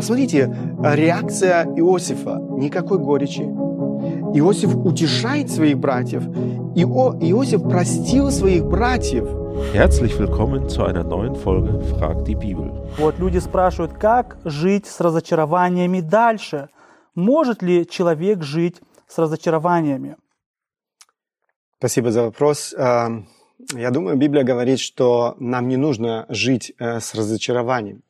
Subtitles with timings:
[0.00, 0.50] Посмотрите,
[0.82, 2.38] реакция Иосифа.
[2.56, 3.42] Никакой горечи.
[4.32, 6.22] Иосиф утешает своих братьев.
[6.74, 9.28] Ио, Иосиф простил своих братьев.
[9.74, 12.72] Herzlich willkommen zu einer neuen Folge Frag die Bibel.
[12.96, 16.70] Вот люди спрашивают, как жить с разочарованиями дальше?
[17.14, 20.16] Может ли человек жить с разочарованиями?
[21.76, 22.74] Спасибо за вопрос.
[22.74, 23.28] Эм,
[23.74, 28.00] я думаю, Библия говорит, что нам не нужно жить э, с разочарованием.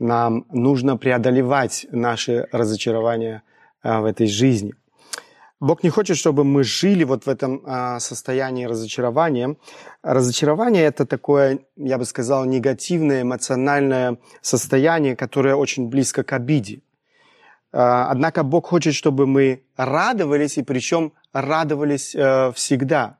[0.00, 3.42] Нам нужно преодолевать наши разочарования
[3.82, 4.74] э, в этой жизни.
[5.60, 9.56] Бог не хочет, чтобы мы жили вот в этом а, состоянии разочарования.
[10.02, 16.80] Разочарование– это такое, я бы сказал, негативное эмоциональное состояние, которое очень близко к обиде.
[17.72, 23.19] А, однако Бог хочет, чтобы мы радовались, и причем радовались э, всегда.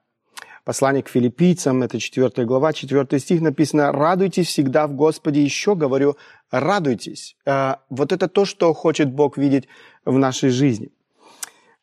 [0.71, 5.43] Послание к филиппийцам, это 4 глава, 4 стих написано «Радуйтесь всегда в Господе».
[5.43, 6.17] Еще говорю,
[6.53, 7.37] радуйтесь.
[7.45, 9.67] Э, вот это то, что хочет Бог видеть
[10.05, 10.91] в нашей жизни–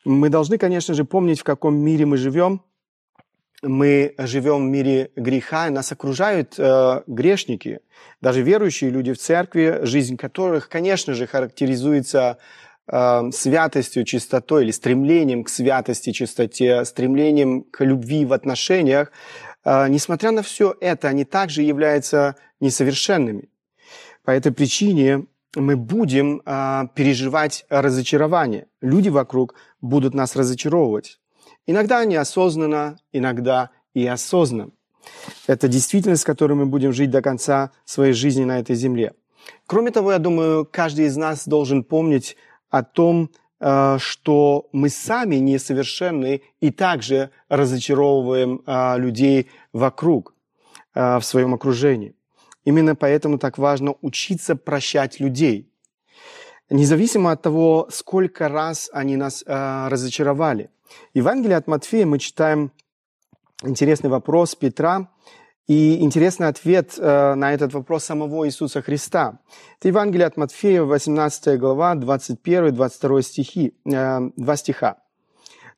[0.08, 2.62] мы должны, конечно же, помнить, в каком мире мы живем.
[3.60, 7.80] Мы живем в мире греха, и нас окружают э, грешники,
[8.22, 12.38] даже верующие люди в церкви, жизнь которых, конечно же, характеризуется
[12.88, 19.12] э, святостью, чистотой или стремлением к святости, чистоте, стремлением к любви в отношениях.
[19.64, 23.48] Э, несмотря на все это, они также являются несовершенными.
[24.24, 28.66] По этой причине мы будем а, переживать разочарование.
[28.80, 31.18] Люди вокруг будут нас разочаровывать.
[31.66, 34.72] Иногда неосознанно, иногда и осознанно.
[35.46, 39.14] Это действительность, с которой мы будем жить до конца своей жизни на этой земле.
[39.66, 42.36] Кроме того, я думаю, каждый из нас должен помнить
[42.70, 43.30] о том,
[43.60, 50.34] а, что мы сами несовершенны и также разочаровываем а, людей вокруг,
[50.94, 52.14] а, в своем окружении.
[52.64, 55.72] Именно поэтому так важно учиться прощать людей.
[56.70, 60.68] Независимо от того, сколько раз они нас э, разочаровали.
[61.14, 62.72] В Евангелии от Матфея мы читаем
[63.62, 65.08] интересный вопрос Петра
[65.68, 69.38] и интересный ответ э, на этот вопрос самого Иисуса Христа.
[69.78, 74.96] Это Евангелие от Матфея, 18 глава, 21-22 стихи, э, два стиха.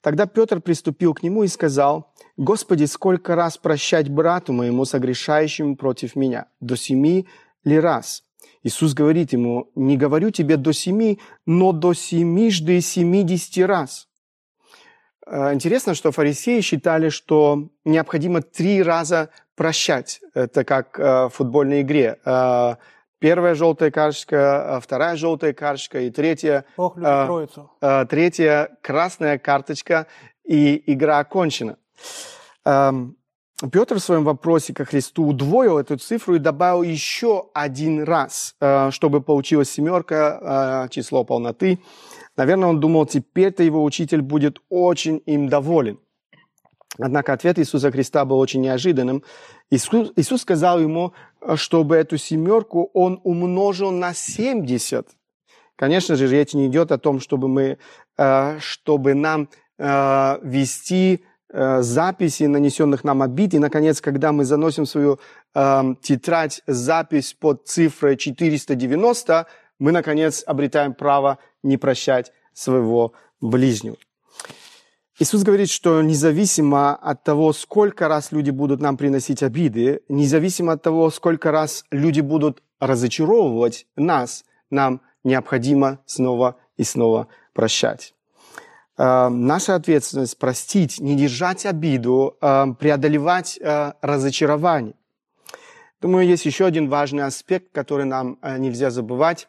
[0.00, 6.14] Тогда Петр приступил к нему и сказал, «Господи, сколько раз прощать брату моему, согрешающему против
[6.14, 6.46] меня?
[6.60, 7.26] До семи
[7.64, 8.22] ли раз?»
[8.62, 14.06] Иисус говорит ему, «Не говорю тебе до семи, но до семижды семидесяти раз».
[15.30, 20.20] Э, интересно, что фарисеи считали, что необходимо три раза прощать.
[20.34, 22.18] Это как э, в футбольной игре.
[22.24, 22.74] Э,
[23.20, 26.64] Первая желтая карточка, вторая желтая карточка и третья...
[26.78, 27.50] Бог любит
[28.08, 30.06] третья красная карточка,
[30.42, 31.76] и игра окончена.
[32.64, 32.94] А,
[33.70, 38.56] Петр в своем вопросе ко Христу удвоил эту цифру и добавил еще один раз,
[38.88, 41.78] чтобы получилась семерка, число полноты.
[42.40, 45.98] Наверное, он думал, теперь-то его учитель будет очень им доволен.
[46.98, 49.22] Однако ответ Иисуса Христа был очень неожиданным.
[49.70, 51.12] Иисус, Иисус сказал ему,
[51.56, 55.06] чтобы эту семерку он умножил на 70.
[55.76, 57.76] Конечно же, речь не идет о том, чтобы, мы,
[58.16, 61.22] э, чтобы нам э, вести
[61.52, 63.52] э, записи нанесенных нам обид.
[63.52, 65.20] И, наконец, когда мы заносим свою
[65.52, 69.46] тетрадь запись под цифрой 490,
[69.80, 73.96] мы, наконец, обретаем право не прощать своего ближнего.
[75.18, 80.82] Иисус говорит, что независимо от того, сколько раз люди будут нам приносить обиды, независимо от
[80.82, 88.14] того, сколько раз люди будут разочаровывать нас, нам необходимо снова и снова прощать.
[88.96, 94.94] Э, наша ответственность простить, не держать обиду, э, преодолевать э, разочарование.
[96.00, 99.48] Думаю, есть еще один важный аспект, который нам э, нельзя забывать.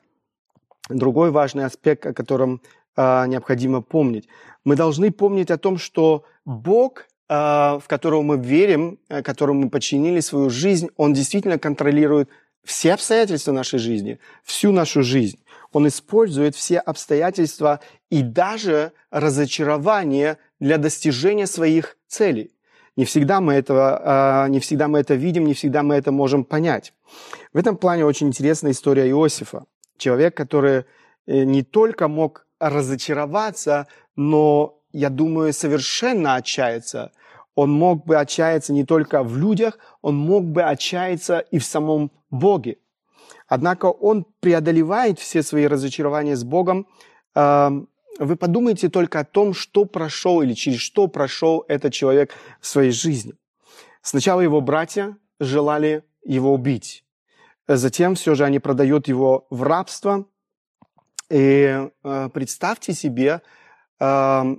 [0.90, 2.62] Другой важный аспект, о котором
[2.96, 4.28] э, необходимо помнить
[4.64, 9.70] мы должны помнить о том, что Бог, а, в которого мы верим, э, которому мы
[9.70, 12.30] подчинили свою жизнь, Он действительно контролирует
[12.64, 15.40] все обстоятельства нашей жизни, всю нашу жизнь.
[15.72, 17.80] Он использует все обстоятельства
[18.10, 22.52] и даже разочарование для достижения своих целей.
[22.98, 26.44] Не всегда мы этого, а, не всегда мы это видим, не всегда мы это можем
[26.44, 26.94] понять.
[27.54, 29.66] В этом плане очень интересная история Иосифа.
[30.02, 30.86] Человек, который
[31.28, 37.12] э, не только мог разочароваться, но, я думаю, совершенно отчаяться.
[37.54, 42.12] Он мог бы отчаяться не только в людях, он мог бы отчаяться и в самом
[42.32, 42.78] Боге.
[43.48, 46.88] Однако он преодолевает все свои разочарования с Богом.
[47.36, 47.88] Эм,
[48.18, 52.92] вы подумайте только о том, что прошел или через что прошел этот человек в своей
[52.92, 53.34] жизни.
[54.02, 57.04] Сначала его братья желали его убить.
[57.68, 60.26] Затем все же они продают его в рабство,
[61.30, 63.42] И э, представьте себе,
[64.00, 64.56] э,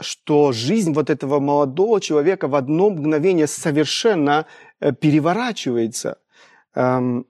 [0.00, 4.46] что жизнь вот этого молодого человека в одно мгновение совершенно
[4.80, 6.18] э, переворачивается.
[6.74, 7.26] Эм,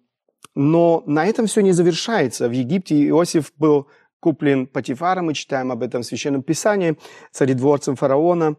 [0.55, 2.49] но на этом все не завершается.
[2.49, 3.89] В Египте Иосиф был
[4.21, 6.97] куплен Патифаром, мы читаем об этом в Священном Писании,
[7.33, 8.57] царедворцем фараона.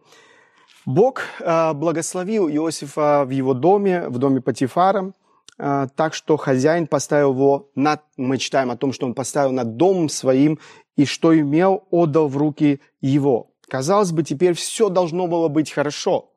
[0.86, 5.14] Бог э, благословил Иосифа в его доме, в доме Патифара,
[5.58, 10.10] так что хозяин поставил его над, мы читаем о том, что он поставил над домом
[10.10, 10.60] своим,
[10.96, 13.52] и что имел, отдал в руки его.
[13.68, 16.32] Казалось бы, теперь все должно было быть хорошо.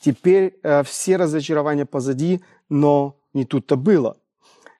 [0.00, 4.18] Теперь э, все разочарования позади, но не тут-то было.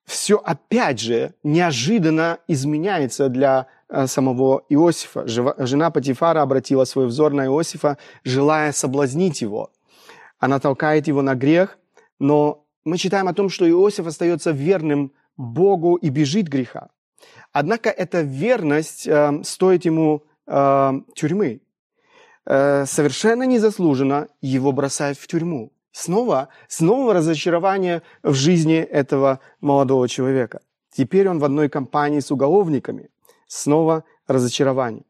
[0.05, 5.27] Все опять же неожиданно изменяется для э, самого Иосифа.
[5.27, 9.71] Жена Патифара обратила свой взор на Иосифа, желая соблазнить его.
[10.39, 11.79] Она толкает его на грех,
[12.19, 16.89] но мы читаем о том, что Иосиф остается верным Богу и бежит греха.
[17.53, 21.61] Однако эта верность э, стоит ему э, тюрьмы.
[22.47, 25.73] Э, совершенно незаслуженно его бросают в тюрьму.
[25.91, 30.61] Снова, снова разочарование в жизни этого молодого человека.
[30.93, 33.11] Теперь он в одной компании с уголовниками.
[33.49, 35.05] Снова разочарование.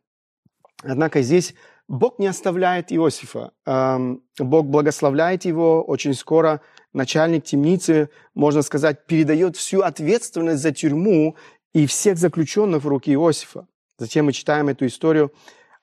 [0.82, 1.54] Однако здесь
[1.88, 3.52] Бог не оставляет Иосифа.
[3.66, 5.82] Эм, Бог благословляет его.
[5.82, 6.60] Очень скоро
[6.96, 11.36] начальник темницы, можно сказать, передает всю ответственность за тюрьму
[11.74, 13.66] и всех заключенных в руки Иосифа.
[13.98, 15.32] Затем мы читаем эту историю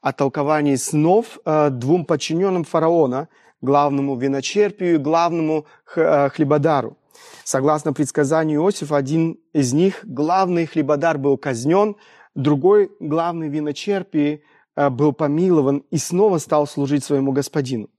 [0.02, 3.30] о толковании снов э, двум подчиненным фараона,
[3.62, 5.66] главному виночерпию и главному
[5.96, 6.98] э, хлебодару.
[7.44, 11.96] Согласно предсказанию Иосифа, один из них, главный хлебодар, был казнен,
[12.36, 14.44] другой, главный виночерпий,
[14.76, 17.90] э, был помилован и снова стал служить своему господину.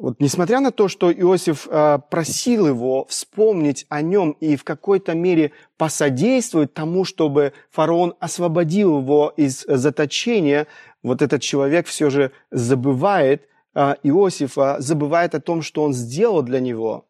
[0.00, 5.12] Вот, несмотря на то, что Иосиф э, просил его вспомнить о нем и в какой-то
[5.12, 10.66] мере посодействовать тому, чтобы фараон освободил его из заточения,
[11.02, 16.60] вот этот человек все же забывает э, Иосифа, забывает о том, что он сделал для
[16.60, 17.04] него.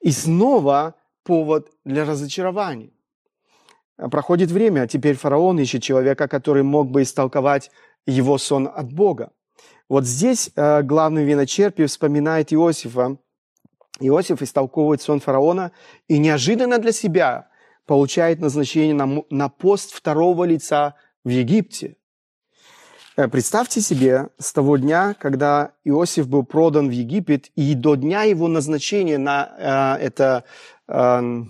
[0.00, 2.90] И снова повод для разочарования.
[4.10, 7.70] Проходит время, а теперь фараон ищет человека, который мог бы истолковать
[8.04, 9.30] его сон от Бога.
[9.88, 13.18] Вот здесь э, главный виночерпий вспоминает Иосифа.
[14.00, 15.72] Иосиф истолковывает сон фараона
[16.08, 17.48] и неожиданно для себя
[17.86, 21.96] получает назначение на, пост второго лица в Египте.
[23.16, 28.24] Э, представьте себе, с того дня, когда Иосиф был продан в Египет, и до дня
[28.24, 30.44] его назначения на э, это
[30.88, 31.44] э,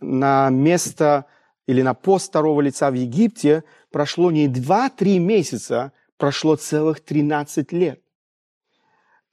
[0.00, 1.26] на место
[1.66, 8.00] или на пост второго лица в Египте прошло не 2-3 месяца, прошло целых 13 лет.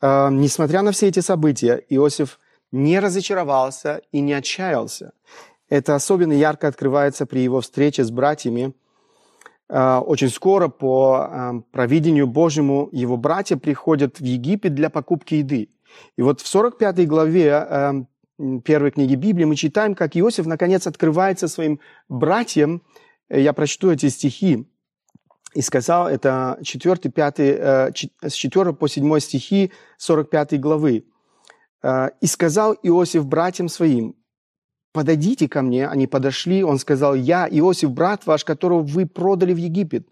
[0.01, 2.39] Э, несмотря на все эти события, Иосиф
[2.71, 5.13] не разочаровался и не отчаялся.
[5.69, 8.73] Это особенно ярко открывается при его встрече с братьями.
[9.69, 15.69] Э, очень скоро по э, провидению Божьему его братья приходят в Египет для покупки еды.
[16.17, 17.93] И вот в 45 главе э,
[18.63, 22.81] первой книги Библии мы читаем, как Иосиф наконец открывается своим братьям.
[23.29, 24.67] Я прочту эти стихи
[25.55, 27.91] и сказал, это 4, 5, э,
[28.21, 31.03] с 4 по 7 стихи 45 главы.
[31.83, 34.15] Э, «И сказал Иосиф братьям своим,
[34.93, 35.87] подойдите ко мне».
[35.87, 40.07] Они подошли, он сказал, «Я, Иосиф, брат ваш, которого вы продали в Египет.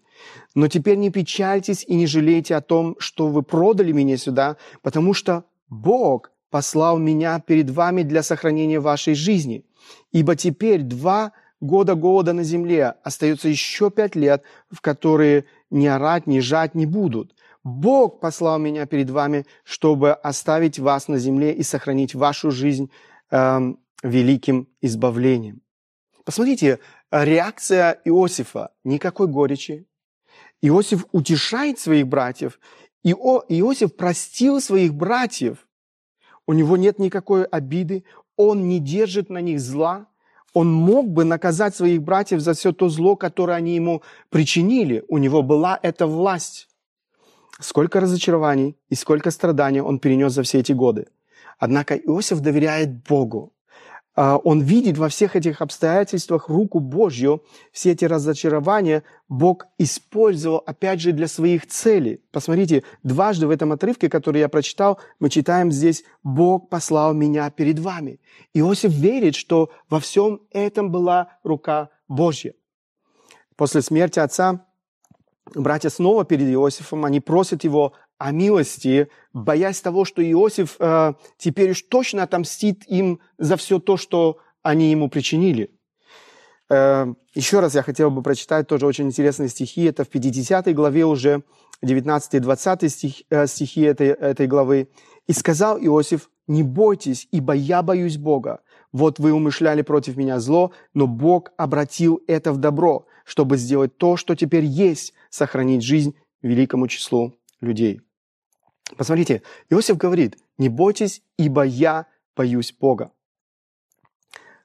[0.54, 5.14] Но теперь не печальтесь и не жалейте о том, что вы продали меня сюда, потому
[5.14, 9.64] что Бог послал меня перед вами для сохранения вашей жизни.
[10.12, 16.26] Ибо теперь два года голода на земле, остается еще пять лет, в которые ни орать,
[16.26, 17.34] ни жать не будут.
[17.62, 22.90] Бог послал меня перед вами, чтобы оставить вас на земле и сохранить вашу жизнь
[23.30, 25.62] э, великим избавлением.
[26.24, 26.80] Посмотрите,
[27.12, 28.72] реакция Иосифа.
[28.82, 29.86] Никакой горечи.
[30.62, 32.58] Иосиф утешает своих братьев.
[33.04, 35.68] Ио, Иосиф простил своих братьев.
[36.48, 38.04] У него нет никакой обиды.
[38.36, 40.08] Он не держит на них зла.
[40.54, 45.04] Он мог бы наказать своих братьев за все то зло, которое они ему причинили.
[45.08, 46.68] У него была эта власть.
[47.60, 51.06] Сколько разочарований и сколько страданий он перенес за все эти годы.
[51.58, 53.51] Однако Иосиф доверяет Богу.
[54.14, 57.42] А, он видит во всех этих обстоятельствах руку Божью,
[57.72, 62.20] все эти разочарования Бог использовал, опять же, для своих целей.
[62.30, 67.78] Посмотрите, дважды в этом отрывке, который я прочитал, мы читаем здесь «Бог послал меня перед
[67.78, 68.20] вами».
[68.52, 72.52] Иосиф верит, что во всем этом была рука Божья.
[73.56, 74.66] После смерти отца
[75.54, 81.72] братья снова перед Иосифом, они просят его о милости, боясь того, что Иосиф э, теперь
[81.72, 85.72] уж точно отомстит им за все то, что они ему причинили.
[86.70, 89.82] Э, еще раз я хотел бы прочитать тоже очень интересные стихи.
[89.84, 91.42] Это в 50 главе уже,
[91.82, 94.88] 19 и 20 стих, э, стихи этой, этой главы.
[95.26, 98.60] «И сказал Иосиф, не бойтесь, ибо я боюсь Бога.
[98.92, 104.16] Вот вы умышляли против меня зло, но Бог обратил это в добро, чтобы сделать то,
[104.16, 108.00] что теперь есть, сохранить жизнь великому числу людей».
[108.96, 113.12] Посмотрите, Иосиф говорит, не бойтесь, ибо я боюсь Бога.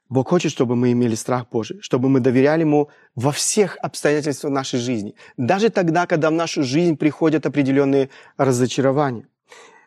[0.08, 4.80] Бог хочет, чтобы мы имели страх Божий, чтобы мы доверяли Ему во всех обстоятельствах нашей
[4.80, 8.08] жизни, даже тогда, когда в нашу жизнь приходят определенные
[8.38, 9.28] разочарования.